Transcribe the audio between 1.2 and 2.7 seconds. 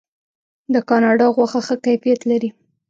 غوښه ښه کیفیت لري.